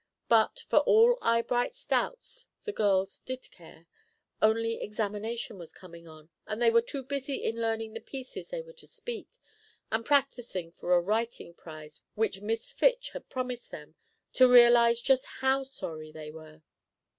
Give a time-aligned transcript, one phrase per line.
[0.27, 3.85] But for all Eyebright's doubts, the girls did care,
[4.41, 8.63] only Examination was coming on, and they were too busy in learning the pieces they
[8.63, 9.29] were to speak,
[9.91, 13.93] and practising for a writing prize which Miss Fitch had promised them,
[14.33, 16.63] to realize just then how sorry they were.